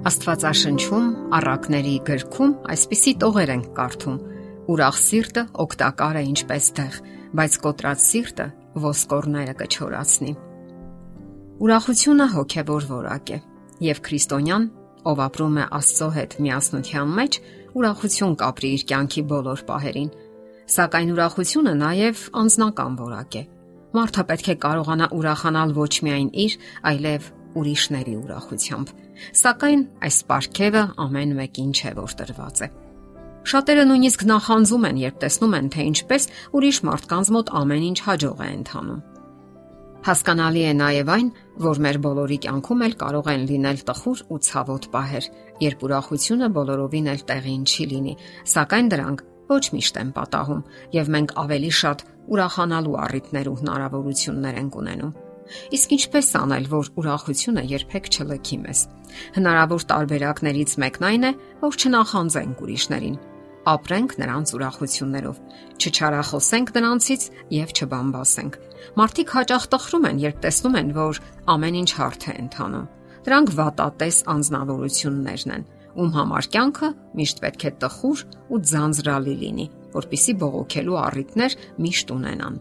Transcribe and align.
Աստվածաշնչում 0.00 1.08
առակների 1.36 1.90
գրքում 2.06 2.52
այսպիսի 2.72 3.12
տողեր 3.20 3.50
են 3.52 3.64
կարդում. 3.76 4.14
Ուրախ 4.72 4.96
սիրտը 4.96 5.42
օգտակար 5.64 6.16
է 6.16 6.22
ինչպես 6.30 6.68
դեղ, 6.78 6.94
բայց 7.36 7.56
կոտրած 7.66 8.04
սիրտը 8.06 8.46
ոսկորները 8.84 9.54
կչորացնի։ 9.60 10.32
Ուրախությունը 11.60 12.26
հոգևոր 12.32 12.86
որակ 12.94 13.32
է, 13.36 13.38
եւ 13.90 14.00
քրիստոնյան, 14.08 14.64
ով 15.10 15.22
ապրում 15.26 15.60
է 15.60 15.68
Աստծո 15.80 16.08
հետ 16.16 16.38
միասնության 16.48 17.14
մեջ, 17.20 17.38
ուրախություն 17.76 18.34
կապրի 18.40 18.72
իր 18.80 18.86
կյանքի 18.88 19.26
բոլոր 19.36 19.64
պահերին։ 19.68 20.10
Սակայն 20.80 21.14
ուրախությունը 21.18 21.76
նաև 21.84 22.24
անznական 22.40 22.98
որակ 23.04 23.36
է։ 23.36 23.44
Մարդը 24.00 24.26
պետք 24.32 24.48
է 24.48 24.58
կարողանա 24.64 25.12
ուրախանալ 25.20 25.76
ոչ 25.76 25.92
միայն 26.08 26.34
իր, 26.48 26.58
այլև 26.88 27.30
ուրիշների 27.60 28.18
ուրախությամբ։ 28.24 28.96
Սակայն 29.40 29.82
այս 30.06 30.18
պարգևը 30.30 30.84
ամեն 31.04 31.34
մեկին 31.40 31.74
չէ 31.76 31.92
որ 32.00 32.16
տրված 32.20 32.64
է։ 32.64 32.68
Շատերը 33.50 33.84
նույնիսկ 33.88 34.24
նախանձում 34.30 34.84
են, 34.90 34.98
երբ 35.00 35.20
տեսնում 35.20 35.54
են, 35.60 35.68
թե 35.74 35.86
ինչպես 35.90 36.26
ուրիշ 36.58 36.80
մարդկանց 36.90 37.30
մոտ 37.36 37.52
ամեն 37.60 37.86
ինչ 37.90 37.98
հաջող 38.06 38.42
է 38.44 38.48
ընթանում։ 38.60 39.00
Հասկանալի 40.00 40.62
է 40.64 40.74
նաև 40.76 41.10
այն, 41.12 41.26
որ 41.60 41.80
մեր 41.84 41.96
բոլորի 42.04 42.36
կյանքում 42.44 42.84
էլ 42.86 42.94
կարող 43.00 43.26
են 43.32 43.42
լինել 43.50 43.80
տխուր 43.90 44.22
ու 44.32 44.38
ցավոտ 44.46 44.86
պահեր, 44.94 45.26
երբ 45.60 45.82
ուրախությունը 45.88 46.48
բոլորովին 46.56 47.10
էլ 47.12 47.24
տեղին 47.30 47.66
չի 47.68 47.84
լինի, 47.90 48.14
սակայն 48.54 48.88
դրանք 48.94 49.24
ոչ 49.50 49.64
միշտ 49.76 50.00
են 50.00 50.12
պատահում, 50.16 50.62
եւ 50.96 51.10
մենք 51.16 51.34
ավելի 51.44 51.72
շատ 51.80 52.06
ուրախանալու 52.32 52.96
առիթներ 53.04 53.50
ու 53.50 53.58
հնարավորություններ 53.60 54.60
ենք 54.60 54.80
ունենում։ 54.80 55.12
Իսկ 55.76 55.94
ինչպես 55.96 56.28
անել, 56.40 56.68
որ 56.70 56.90
ուրախությունը 57.00 57.64
երբեք 57.70 58.08
չլքի 58.10 58.58
մեզ։ 58.64 58.80
Հնարավոր 59.36 59.84
տարբերակներից 59.90 60.76
մեկն 60.84 61.06
այն 61.10 61.26
է, 61.26 61.32
որ 61.60 61.78
չնախանձենք 61.80 62.62
ուրիշներին, 62.64 63.16
ապրենք 63.70 64.14
նրանց 64.20 64.52
ուրախություններով, 64.56 65.40
չչարախոսենք 65.80 66.72
նրանցից 66.76 67.26
եւ 67.56 67.74
չբամբասենք։ 67.76 68.56
Մարդիկ 69.00 69.34
հաճախ 69.36 69.66
տխրում 69.74 70.06
են, 70.10 70.22
երբ 70.24 70.38
տեսնում 70.46 70.78
են, 70.80 70.94
որ 70.96 71.20
ամեն 71.54 71.78
ինչ 71.80 71.90
հարթ 72.00 72.24
է 72.30 72.34
ընթանում։ 72.40 72.88
Դրանք 73.20 73.52
վատատես 73.60 74.18
անznավորություններն 74.32 75.54
են, 75.58 75.68
ում 76.00 76.10
համար 76.16 76.48
կյանքը 76.54 76.90
միշտ 77.20 77.44
պետք 77.44 77.68
է 77.68 77.72
տխուր 77.84 78.24
ու 78.48 78.62
ձանձրալի 78.70 79.36
լինի, 79.44 79.66
որpիսի 80.00 80.36
բողոքելու 80.40 81.00
առիթներ 81.04 81.56
միշտ 81.84 82.14
ունենան։ 82.16 82.60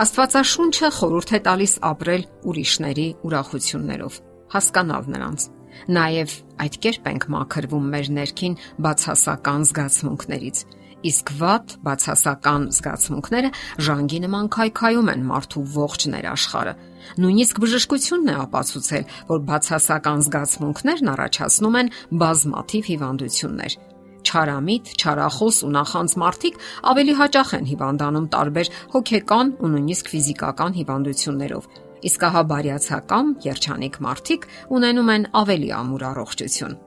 Աստվածաշունչը 0.00 0.88
խորհուրդ 0.96 1.30
է 1.36 1.38
տալիս 1.44 1.72
ապրել 1.84 2.22
ուրիշների 2.48 3.02
ուրախություններով, 3.28 4.14
հասկանալ 4.54 5.10
նրանց։ 5.12 5.44
Նաև 5.92 6.36
այդ 6.64 6.78
կերպ 6.86 7.10
ենք 7.10 7.26
մաքրվում 7.34 7.90
մեր 7.94 8.08
ներքին 8.16 8.54
բացասական 8.86 9.66
զգացմունքներից։ 9.68 10.62
Իսկ 11.10 11.34
ված 11.42 11.76
բացասական 11.84 12.64
զգացմունքները 12.80 13.52
ժանգի 13.90 14.22
նման 14.24 14.50
քայքայում 14.56 15.12
են 15.12 15.28
մարդու 15.28 15.66
ողջ 15.76 16.08
ներաշխարը։ 16.16 16.74
Նույնիսկ 17.20 17.60
բժշկությունն 17.60 18.32
է 18.32 18.40
ապացուցել, 18.40 19.06
որ 19.28 19.46
բացասական 19.52 20.26
զգացմունքներն 20.30 21.12
առաջացնում 21.12 21.80
են 21.80 21.94
բազմաթիվ 22.24 22.92
հիվանդություններ 22.94 23.80
չարամիտ, 24.26 24.90
չարախոս 25.00 25.56
ու 25.66 25.70
նախանց 25.76 26.16
մարդիկ 26.22 26.58
ավելի 26.90 27.14
հաճախ 27.20 27.54
են 27.60 27.70
հիվանդանում 27.70 28.26
տարբեր 28.34 28.70
հոգեկան 28.94 29.48
ու 29.60 29.70
նույնիսկ 29.74 30.12
ֆիզիկական 30.12 30.76
հիվանդություններով։ 30.80 31.64
Իսկ 32.10 32.20
ահա 32.30 32.42
բարյացակամ, 32.50 33.26
երջանիկ 33.44 33.96
մարդիկ 34.06 34.46
ունենում 34.76 35.10
են 35.14 35.24
ավելի 35.40 35.70
ամուր 35.80 36.04
առողջություն։ 36.10 36.78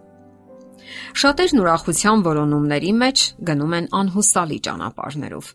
Շատերն 1.24 1.62
ուրախության 1.64 2.24
որոնումների 2.28 2.94
մեջ 3.04 3.28
գնում 3.50 3.76
են 3.78 3.92
անհուսալի 4.00 4.58
ճանապարհներով։ 4.68 5.52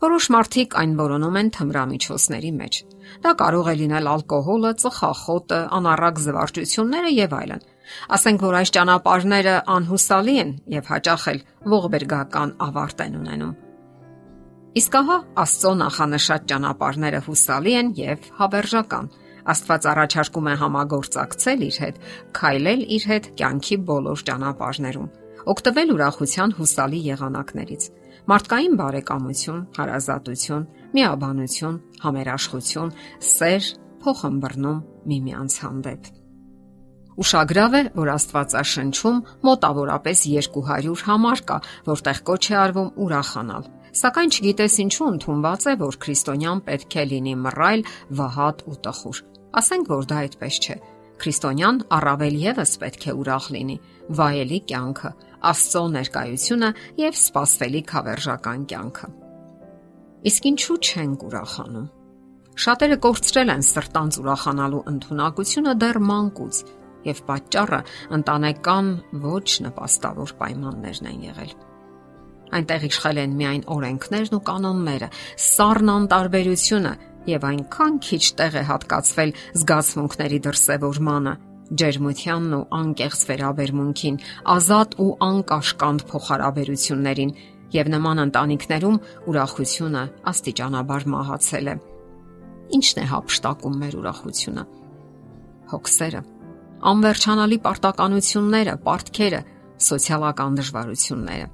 Որոշ 0.00 0.26
մարդիկ 0.32 0.74
այն 0.80 0.92
որոնում 0.96 1.34
են 1.40 1.48
թմրամիջոցների 1.56 2.50
մեջ։ 2.60 2.76
Դա 3.24 3.32
կարող 3.40 3.66
է 3.68 3.74
լինել 3.80 4.06
ալկոհոլը, 4.14 4.70
ծխախոտը, 4.80 5.58
անառակ 5.76 6.20
զվարճությունները 6.24 7.10
եւ 7.16 7.34
այլն։ 7.40 7.66
Ասենք 8.16 8.44
որ 8.46 8.58
այս 8.60 8.72
ճանապարհները 8.76 9.56
անհուսալի 9.76 10.36
են 10.44 10.52
եւ 10.74 10.90
հաճախ 10.90 11.26
էլ 11.32 11.40
ողբերգական 11.74 12.54
ավարտ 12.66 13.04
են 13.06 13.18
ունենում։ 13.20 13.56
Իսկ 14.80 14.96
ահա 15.00 15.16
Աստծո 15.42 15.70
նախանշած 15.80 16.44
ճանապարհները 16.50 17.20
հուսալի 17.26 17.72
են 17.80 17.88
եւ 17.98 18.28
հավերժական։ 18.38 19.08
Աստված 19.50 19.86
առաջարկում 19.90 20.50
է 20.50 20.54
համագործակցել 20.60 21.64
իր 21.66 21.78
հետ, 21.84 21.98
քայլել 22.38 22.84
իր 22.96 23.06
հետ 23.10 23.26
կյանքի 23.40 23.78
բոլոր 23.90 24.22
ճանապարհներում, 24.30 25.10
օգտվել 25.54 25.92
ուրախության 25.96 26.54
հուսալի 26.60 27.00
եղանակներից։ 27.08 27.88
Մարդկային 28.30 28.78
բարեկամություն, 28.78 29.60
հարազատություն, 29.80 30.68
միաբանություն, 30.94 31.82
համերաշխություն, 32.04 32.96
սեր, 33.32 33.74
փոխհմբռնում 34.04 34.82
միմյանց 35.10 35.60
հանդեպ։ 35.64 36.19
Ուշագրավ 37.18 37.74
է, 37.74 37.82
որ 37.96 38.10
Աստվածաշնչում 38.14 39.18
մոտավորապես 39.48 40.22
200 40.30 41.02
համար 41.08 41.42
կա, 41.50 41.58
որտեղ 41.90 42.20
կոչ 42.30 42.44
է 42.46 42.56
արվում 42.60 42.90
ուրախանալ։ 43.04 43.66
Սակայն 44.00 44.30
չգիտես 44.30 44.76
ինչու 44.84 45.08
ընդունված 45.10 45.66
է, 45.66 45.74
որ 45.80 45.98
քրիստոնյան 46.04 46.62
պետք 46.70 46.96
է 47.00 47.04
լինի 47.10 47.34
մռայլ, 47.44 47.82
վհատ 48.20 48.62
ու 48.70 48.76
տխուր։ 48.86 49.22
Ասենք 49.60 49.90
որ 49.90 50.06
դա 50.10 50.20
այդպես 50.24 50.58
չէ։ 50.60 50.76
Քրիստոնյան 51.20 51.80
առավել 51.98 52.36
եւս 52.40 52.72
պետք 52.80 53.06
է 53.10 53.14
ուրախ 53.20 53.46
լինի՝ 53.56 53.76
վայելի 54.20 54.60
կյանքը, 54.70 55.10
Աստծո 55.50 55.82
ներկայությունը 55.96 56.70
եւ 57.00 57.18
սпасվելի 57.20 57.82
քավերժական 57.90 58.64
կյանքը։ 58.70 59.08
Իսկ 60.30 60.48
ինչու 60.50 60.78
չենք 60.80 61.22
ուրախանում։ 61.30 61.86
Շատերը 62.60 62.96
կորցրել 63.04 63.52
են 63.54 63.62
սրտանց 63.64 64.18
ուրախանալու 64.20 64.82
ընտունակությունը 64.90 65.74
դեռ 65.80 65.98
մանկուց, 66.10 66.56
եւ 67.06 67.20
պատճառը 67.28 67.80
ընտանեկան 68.18 68.88
ոչ 69.24 69.46
նպաստավոր 69.66 70.32
պայմաններն 70.40 71.10
են 71.10 71.20
եղել։ 71.30 71.52
Այնտեղ 72.50 72.86
իշխել 72.88 73.20
են 73.22 73.36
միայն 73.38 73.62
օրենքներն 73.70 74.36
ու 74.36 74.42
կանոնները, 74.48 75.08
սառն 75.50 75.92
անտարբերությունը 75.94 76.94
եւ 77.30 77.46
այնքան 77.50 78.00
քիչ 78.06 78.24
տեղ 78.40 78.56
է 78.58 78.64
հատկացվել 78.70 79.32
զգացմունքների 79.60 80.40
դրսևորմանը, 80.46 81.34
ջերմությանն 81.80 82.56
ու 82.56 82.64
անկեղծ 82.80 83.22
վերաբերմունքին, 83.30 84.18
ազատ 84.56 84.96
ու 85.04 85.10
անկաշկանդ 85.28 86.04
փոխհարաբերություններին 86.10 87.34
եւ 87.76 87.92
նման 87.94 88.24
ընտանիքներում 88.26 88.98
ուրախությունը 89.30 90.02
աստիճանաբար 90.32 91.08
մահացել 91.14 91.70
է։ 91.70 91.78
Ինչն 92.80 93.00
է 93.04 93.06
հապշտակում 93.14 93.80
մեր 93.84 93.96
ուրախությունը։ 94.00 94.66
Հոգսերը 95.70 96.26
անվերջանալի 96.90 97.58
պարտականությունները, 97.64 98.74
պարտքերը, 98.86 99.40
սոցիալական 99.90 100.58
դժվարությունները։ 100.60 101.48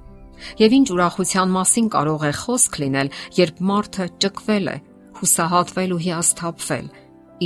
Եվ 0.61 0.75
ինչ 0.77 0.87
ուրախության 0.93 1.53
մասին 1.57 1.87
կարող 1.97 2.25
է 2.27 2.31
խոսք 2.37 2.79
լինել, 2.83 3.09
երբ 3.37 3.61
մարդը 3.67 4.05
ճկվել 4.23 4.67
է, 4.71 4.77
հուսահատվել 5.17 5.93
ու 5.95 6.01
հիասթափվել, 6.05 6.87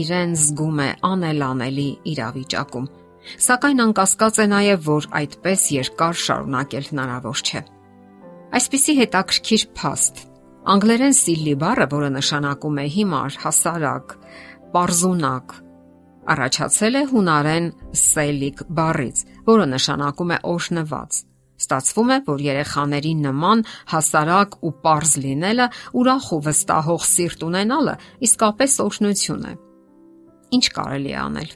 իրեն 0.01 0.33
զգում 0.41 0.81
է 0.81 0.89
անելանելի 1.11 1.89
իրավիճակում։ 2.11 2.89
Սակայն 3.21 3.81
անկասկած 3.85 4.39
է 4.41 4.45
նաև, 4.51 4.83
որ 4.87 5.07
այդպես 5.21 5.65
երկար 5.77 6.19
շարունակել 6.25 6.85
հնարավոր 6.91 7.41
չէ։ 7.47 7.61
Այսպիսի 8.51 8.93
հետաքրքիր 9.01 9.65
փաստ. 9.77 10.23
Անգլերեն 10.71 11.15
սիլլի 11.17 11.53
բառը, 11.61 11.85
որը 11.91 12.09
նշանակում 12.17 12.79
է 12.81 12.87
հիմար, 12.95 13.37
հասարակ, 13.45 14.15
պարզունակ, 14.73 15.53
առաջացել 16.29 16.97
է 16.99 17.03
հունարեն 17.11 17.67
սելիկ 18.01 18.63
բառից, 18.77 19.21
որը 19.47 19.65
նշանակում 19.71 20.33
է 20.35 20.37
օշնված։ 20.51 21.19
Ստացվում 21.61 22.11
է, 22.11 22.17
որ 22.25 22.43
երեխաների 22.45 23.13
նման 23.21 23.63
հասարակ 23.91 24.55
ու 24.65 24.71
པարզ 24.81 25.11
լինելը 25.25 25.67
ուրախ 26.01 26.29
ու 26.37 26.41
վստահող 26.47 27.03
սիրտ 27.11 27.45
ունենալը 27.49 27.95
իսկապես 28.27 28.77
օշնություն 28.85 29.45
է։ 29.51 29.53
Ինչ 30.57 30.65
կարելի 30.77 31.11
է 31.11 31.19
անել։ 31.21 31.53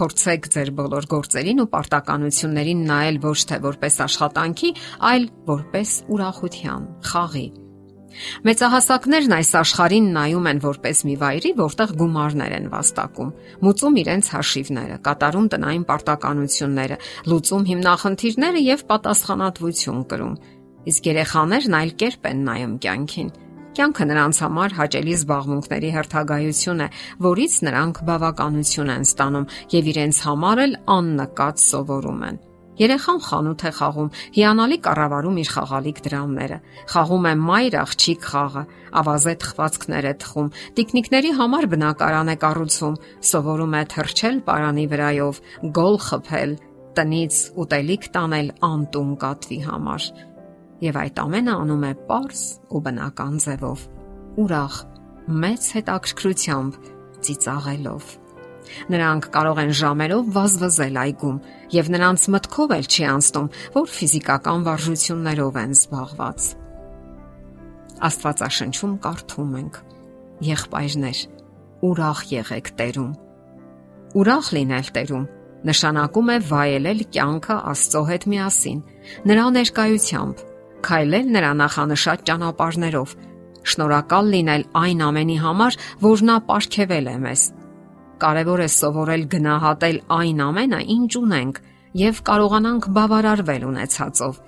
Փորձեք 0.00 0.46
ձեր 0.54 0.70
բոլոր 0.80 1.06
գործերին 1.10 1.62
ու 1.64 1.70
պարտականություններին 1.70 2.84
նայել 2.90 3.18
ոչ 3.24 3.38
թե 3.50 3.58
որպես 3.66 3.98
աշխատանքի, 4.06 4.70
այլ 5.10 5.26
որպես 5.50 5.96
ուրախության, 6.14 6.86
խաղի 7.10 7.48
Մեծահասակներն 8.46 9.34
այս 9.36 9.50
աշխարհին 9.60 10.08
նայում 10.16 10.48
են 10.50 10.62
որպես 10.64 11.02
մի 11.06 11.14
վայրի, 11.20 11.52
որտեղ 11.60 11.92
գումարներ 12.00 12.54
են 12.58 12.66
վաստակում, 12.72 13.30
մուծում 13.66 13.98
իրենց 14.02 14.30
հաշիվները, 14.34 14.96
կատարում 15.06 15.46
տնային 15.54 15.84
պարտականությունները, 15.90 16.98
լուծում 17.30 17.68
հիմնախնդիրները 17.70 18.64
եւ 18.66 18.84
պատասխանատվություն 18.90 20.02
կրում։ 20.10 20.34
Իսկ 20.90 21.08
երեխաներն 21.10 21.78
այլ 21.80 21.94
կերպ 22.00 22.28
են 22.30 22.44
նայում 22.50 22.76
կյանքին։ 22.84 23.32
Կյանքը 23.70 24.04
նրանց 24.10 24.38
համար 24.42 24.72
հաճելի 24.80 25.12
զբաղմունքների 25.20 25.90
հերթագայություն 25.94 26.82
է, 26.82 26.88
որից 27.30 27.54
նրանք 27.70 28.02
բավականություն 28.10 28.92
են 28.96 29.06
ստանում 29.06 29.48
եւ 29.78 29.90
իրենց 29.94 30.22
համար 30.26 30.62
էլ 30.66 30.78
աննկատ 30.98 31.66
սովորում 31.70 32.24
են։ 32.30 32.46
Երեխան 32.80 33.18
խանութ 33.26 33.62
է 33.68 33.70
խաղում, 33.76 34.08
հիանալի 34.36 34.78
կառավարում 34.86 35.38
իր 35.40 35.50
խաղալիք 35.54 35.98
դրամները, 36.06 36.58
խաղում 36.92 37.26
է 37.30 37.32
մայր 37.40 37.76
աղջիկ 37.80 38.28
խաղը, 38.30 38.62
ավազե 39.00 39.34
թխվածքներ 39.44 40.08
է 40.10 40.14
թխում, 40.24 40.48
տիկնիկների 40.80 41.32
համար 41.40 41.68
բնակարան 41.74 42.32
է 42.32 42.36
կառուցում, 42.40 42.96
սովորում 43.30 43.76
է 43.76 43.82
թրջել 43.92 44.40
պարանի 44.48 44.86
վրայով, 44.94 45.42
գոլ 45.76 46.00
խփել, 46.08 46.56
տնից 46.96 47.36
ուտելիք 47.60 48.08
տանել 48.16 48.48
անտուն 48.70 49.12
կատվի 49.20 49.60
համար։ 49.68 50.08
Եվ 50.80 50.96
այդ 51.04 51.20
ամենը 51.20 51.54
անում 51.60 51.84
է 51.84 51.92
པարս 52.00 52.42
ու 52.72 52.80
բնական 52.86 53.34
ձևով։ 53.44 53.84
Ուրախ, 54.40 54.76
մեծ 55.44 55.68
հետաքրքրությամբ 55.76 56.78
ծիծաղելով։ 57.28 58.04
Նրանք 58.90 59.28
կարող 59.34 59.60
են 59.64 59.72
ժամերով 59.80 60.30
վազվզել 60.34 60.98
այգում, 61.00 61.38
եւ 61.74 61.90
նրանց 61.94 62.26
մտքով 62.34 62.74
էլ 62.76 62.86
չի 62.90 63.04
անցնում, 63.10 63.48
որ 63.76 63.88
ֆիզիկական 63.96 64.64
վարժություններով 64.68 65.58
են 65.60 65.74
զբաղված։ 65.76 66.48
Աստվածաշնչում 68.10 68.94
կարդում 69.04 69.52
ենք. 69.60 69.74
Եղբայրներ, 70.50 71.18
ուրախ 71.90 72.20
եղեք 72.30 72.70
Տերում։ 72.80 73.12
Ուրախ 74.20 74.46
լինել 74.56 74.88
Տերում 74.96 75.26
նշանակում 75.68 76.30
է 76.32 76.36
վայելել 76.48 77.00
կյանքը 77.14 77.56
Աստծո 77.70 78.02
հետ 78.10 78.26
միասին, 78.32 78.78
նրա 79.28 79.44
ներկայությամբ, 79.56 80.44
քայլել 80.88 81.26
նրա 81.36 81.50
նախանշած 81.60 82.24
ճանապարհներով, 82.30 83.14
շնորհակալ 83.70 84.30
լինել 84.34 84.64
այն 84.80 85.02
ամենի 85.10 85.38
համար, 85.44 85.80
որ 86.00 86.24
նա 86.30 86.38
ապարգևել 86.40 87.10
է 87.12 87.16
մեզ 87.28 87.42
Կարևոր 88.20 88.60
է 88.60 88.68
սովորել 88.74 89.22
գնահատել 89.32 89.98
այն 90.16 90.40
ամենը, 90.44 90.80
ինչ 90.94 91.12
ունենք 91.20 91.60
եւ 92.00 92.18
կարողանանք 92.28 92.88
բավարարվել 92.96 93.62
ունեցածով։ 93.70 94.40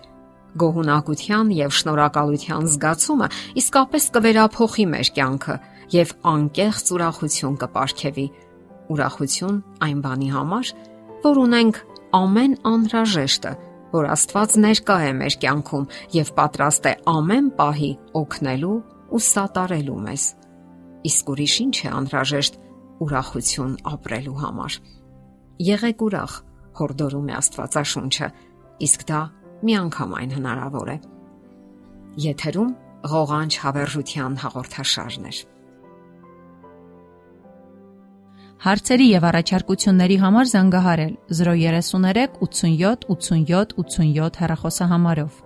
Գոհունակության 0.62 1.52
եւ 1.56 1.74
շնորհակալության 1.78 2.66
զգացումը 2.72 3.28
իսկապես 3.62 4.08
կվերափոխի 4.16 4.84
մեր 4.92 5.10
կյանքը 5.16 5.56
եւ 5.92 6.12
անկեղծ 6.32 6.92
ուրախություն 6.96 7.56
կապարքեվի։ 7.62 8.26
Ուրախություն 8.92 9.56
այն 9.86 10.02
բանի 10.04 10.28
համար, 10.36 10.72
որ 11.24 11.40
ունենք 11.42 11.80
ամեն 12.19 12.56
անհրաժեշտը, 12.69 13.52
որ 13.92 14.08
Աստված 14.12 14.56
ներկա 14.66 14.96
է 15.08 15.12
մեր 15.22 15.36
կյանքում 15.42 15.88
եւ 16.16 16.32
պատրաստ 16.36 16.88
է 16.92 16.94
ամեն 17.12 17.48
պահի 17.56 17.92
օգնելու 18.20 18.76
ու 19.12 19.22
սատարելու 19.32 20.00
մեզ։ 20.06 20.24
Իսկ 21.08 21.32
ուրիշ 21.32 21.54
ինչ 21.64 21.76
է 21.82 21.88
անհրաժեշտ 22.02 22.60
ուրախություն 23.02 23.75
ապրելու 23.93 24.37
համար։ 24.43 24.78
Եղեք 25.69 26.04
ուրախ, 26.06 26.34
հորդորում 26.78 27.31
է 27.32 27.37
Աստվածաշունչը, 27.38 28.28
իսկ 28.87 29.06
դա 29.12 29.20
միանգամայն 29.69 30.37
հնարավոր 30.38 30.93
է։ 30.93 30.99
Եթերում 32.26 32.70
ղողանջ 33.12 33.58
հավերժության 33.62 34.38
հաղորդաշարն 34.43 35.26
է։ 35.31 35.34
Հարցերի 38.62 39.06
եւ 39.10 39.25
առաջարկությունների 39.26 40.16
համար 40.22 40.50
զանգահարել 40.52 41.14
033 41.34 42.37
87 42.46 43.08
87 43.10 43.75
87 43.82 44.38
հեռախոսահամարով։ 44.43 45.40